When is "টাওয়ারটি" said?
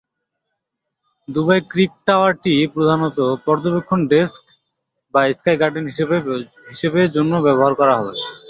2.07-2.53